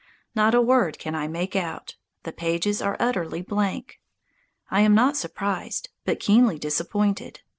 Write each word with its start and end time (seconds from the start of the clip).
Not 0.33 0.55
a 0.55 0.61
word 0.63 0.97
can 0.97 1.13
I 1.13 1.27
make 1.27 1.55
out, 1.55 1.95
the 2.23 2.31
pages 2.33 2.81
are 2.81 2.97
utterly 2.99 3.43
blank. 3.43 3.99
I 4.71 4.81
am 4.81 4.95
not 4.95 5.15
surprised, 5.15 5.89
but 6.05 6.19
keenly 6.19 6.57
disappointed. 6.57 7.41